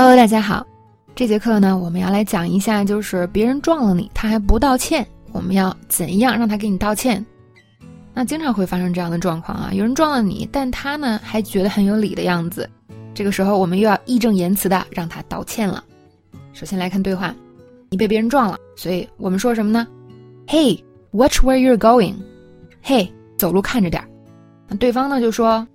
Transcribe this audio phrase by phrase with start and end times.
[0.00, 0.64] Hello，大家好。
[1.16, 7.26] 这节课呢，我们要来讲一下，就是别人撞了你，他还不道歉，我们要怎样让他给你道歉？
[8.14, 12.70] 那经常会发生这样的状况啊，有人撞了你，但他呢还觉得很有理的样子。
[13.12, 15.82] 这个时候，我们又要义正言辞的让他道歉了。
[16.52, 17.34] 首先来看对话，
[17.90, 19.84] 你被别人撞了，所以我们说什么呢
[20.46, 22.14] ？Hey，watch where you're going。
[22.84, 24.08] 嘿，走路看着点儿。
[24.68, 25.66] 那对方呢就说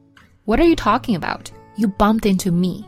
[0.45, 2.85] ，What are you talking about？You bumped into me。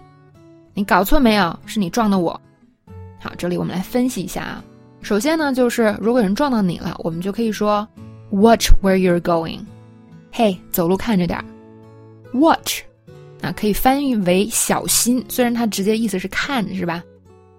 [0.75, 1.57] 你搞错没有？
[1.65, 2.39] 是你撞的我。
[3.17, 4.63] 好，这里我们来分析一下啊。
[5.01, 7.87] 首先呢，就是如果有人撞到你了，我们就可以说
[8.29, 9.61] ，Watch where you're going。
[10.33, 11.45] 嘿，走路看着点儿。
[12.37, 12.81] Watch，
[13.41, 15.23] 啊，可以翻译为小心。
[15.29, 17.01] 虽然它直接意思是看，是吧？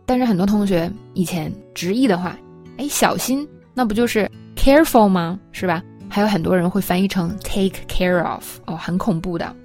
[0.05, 2.39] 但是很多同学以前直译的话，
[2.77, 5.41] 哎，小心，那不就是 careful 吗？
[5.53, 5.83] 是吧？
[6.11, 9.57] 还有很多人会翻译成 take care of，哦，很恐怖的。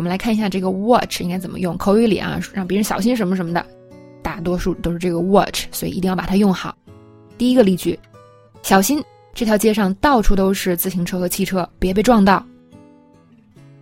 [0.00, 1.76] 我们来看一下这个 watch 应该怎么用。
[1.76, 3.62] 口语里啊，让别人小心什么什么的。
[4.22, 6.74] 大多数都是这个 watch，所以一定要把它用好。
[7.36, 8.00] 第一个例句：
[8.62, 12.42] 小心，这条街上到处都是自行车和汽车，别被撞到。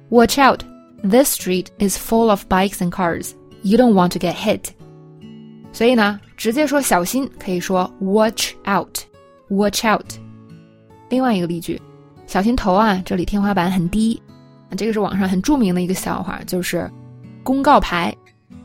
[0.08, 0.62] Watch out,
[1.08, 3.30] this street is full of bikes and cars.
[3.62, 4.70] You don't want to get hit.
[5.72, 8.98] 所以呢，直接说小心可以说 watch out,
[9.50, 10.14] watch out。
[11.10, 11.80] 另外一个例句：
[12.26, 14.20] 小心头啊，这里天花板很低。
[14.76, 16.90] 这个是网上很著名的一个笑话，就是
[17.42, 18.14] 公告牌。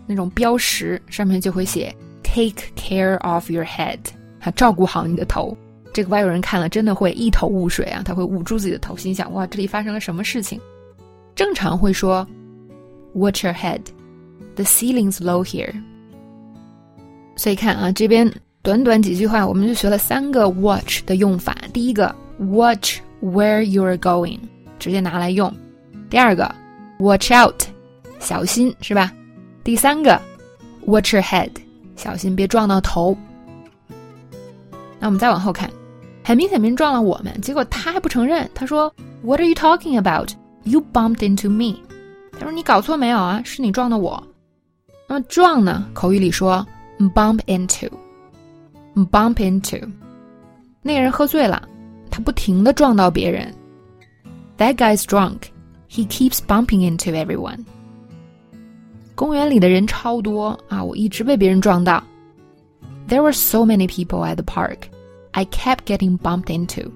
[0.06, 4.00] 那种标识上面就会写 “Take care of your head”，
[4.42, 5.58] 啊，照顾好你的头。
[5.94, 10.60] 这个外国人看了真的会一头雾水啊，他会捂住自己的头，心想：哇，这里发生了什么事情？
[11.36, 12.28] 正常会说
[13.14, 13.80] “Watch your head,
[14.56, 15.74] the ceiling's low here”。
[17.38, 18.30] 所以看啊，这边
[18.62, 21.56] 短短几句话，我们就学了三个 “watch” 的用法。
[21.72, 24.40] 第一个 “Watch where you're going”，
[24.80, 25.50] 直接拿来用；
[26.14, 26.54] 第二个
[27.00, 27.64] “Watch out”，
[28.20, 29.12] 小心，是吧？
[29.64, 30.22] 第三个
[30.86, 31.50] ，watch your head，
[31.96, 33.18] 小心别撞到头。
[35.00, 35.68] 那我们再往后看，
[36.24, 40.30] 很明显别人撞了我们，结果他还不承认，他说，What are you talking about?
[40.66, 41.80] You bumped into me。
[42.34, 43.42] 他说你搞错没有啊？
[43.44, 44.24] 是你撞的我。
[45.08, 45.90] 那么撞呢？
[45.96, 46.64] 口语里说
[47.16, 49.82] bump into，bump into。
[50.84, 51.68] 那个人喝醉了，
[52.12, 53.52] 他不停的撞到别人。
[54.60, 55.40] That guy's drunk.
[55.93, 57.65] He keeps bumping into everyone.
[59.15, 60.83] 公园里的人超多啊！
[60.85, 62.03] 我一直被别人撞到。
[63.09, 64.89] There were so many people at the park.
[65.33, 66.91] I kept getting bumped into.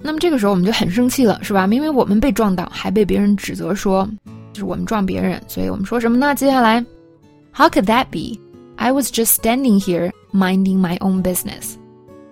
[0.00, 1.66] 那么这个时候我们就很生气了，是吧？
[1.66, 4.06] 明明我们被撞到，还被别人指责说
[4.52, 6.34] 就是我们撞别人，所以我们说什么呢？
[6.34, 6.84] 接下来，
[7.54, 8.38] How could that be?
[8.76, 11.76] I was just standing here minding my own business.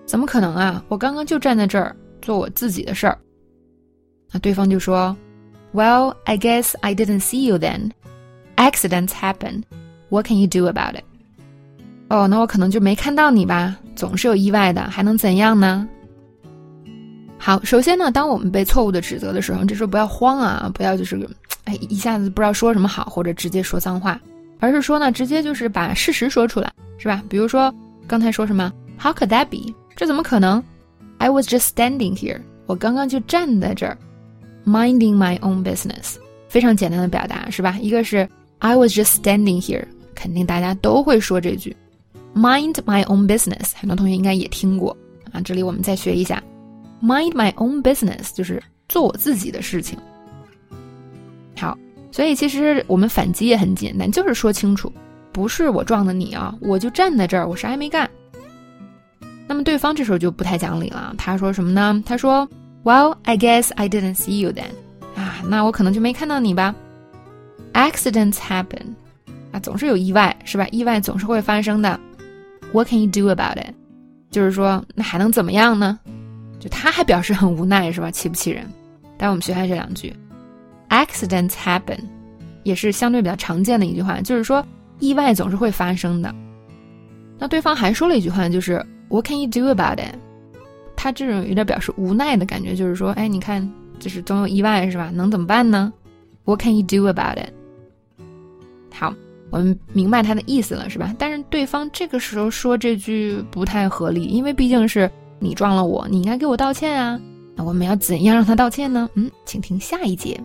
[0.04, 0.84] 怎么可能啊？
[0.88, 3.16] 我刚刚就站在这儿做我自己的事儿。
[4.31, 5.15] 那对方就说。
[5.73, 7.91] Well, I guess I didn't see you then.
[8.55, 9.63] Accidents happen.
[10.09, 11.03] What can you do about it?
[12.07, 13.75] 哦，那我可能就没看到你吧。
[13.95, 15.87] 总是有意外的，还能怎样呢？
[17.37, 21.29] 好，首先呢，当我们被错误的指责的时候，这时候不要慌啊，不要就是
[21.65, 24.19] 哎一下子不知道说什么好，或者直接说脏话，
[24.59, 27.21] 而是说呢，直接就是把事实说出来，是吧？
[27.29, 27.71] 比如说
[28.07, 29.75] 刚才说什么？How could that be？
[29.95, 30.63] 这怎么可能
[31.19, 32.39] ？I was just standing here.
[32.65, 33.95] 我刚刚就站在这儿。
[34.67, 36.15] Minding my own business，
[36.49, 37.77] 非常简单的表达是吧？
[37.79, 38.27] 一个是
[38.59, 41.73] I was just standing here，肯定大家都会说这句。
[42.35, 44.95] Mind my own business，很多同学应该也听过
[45.31, 45.39] 啊。
[45.39, 46.43] 这里我们再学一下
[47.01, 49.97] ，Mind my own business 就是做我自己的事情。
[51.57, 51.77] 好，
[52.11, 54.91] 所以其实我们反击也很简单，就是说清楚，
[55.31, 58.09] 不是我撞的你啊，我就站在这儿，我啥也没干。
[59.47, 62.03] 那么对方这时候就不太讲理了，他说什么呢？
[62.05, 62.45] 他说。
[62.87, 64.71] Well, I guess I didn't see you then.
[65.13, 66.73] 啊，那我可能就没看到你吧。
[67.73, 68.95] Accidents happen.
[69.51, 70.65] 啊，总是有意外，是吧？
[70.71, 71.99] 意外总是会发生的。
[72.71, 73.73] What can you do about it?
[74.31, 75.99] 就是说，那还能怎么样呢？
[76.61, 78.09] 就他还表示很无奈，是吧？
[78.09, 78.65] 气不气人？
[79.17, 80.15] 待会我们学下这两句。
[80.87, 81.99] Accidents happen，
[82.63, 84.65] 也是相对比较常见的一句话，就是说
[84.99, 86.33] 意外总是会发生的。
[87.37, 90.15] 那对方还说了一句话，就是 What can you do about it?
[90.97, 93.65] 他这种有点表示无奈的感觉，就是说，哎，你看，
[93.99, 95.09] 就是总有意外，是吧？
[95.13, 95.93] 能怎么办呢
[96.43, 97.53] ？What can you do about it？
[98.91, 99.13] 好，
[99.51, 101.15] 我们明白他的意思了，是吧？
[101.17, 105.09] 但是对方这个时候说这句不太合理，因为毕竟是
[105.39, 107.17] 你撞了我，你应该给我道歉啊。
[107.55, 109.09] 那我们要怎样让他道歉呢？
[109.13, 110.39] 嗯，请听下一节。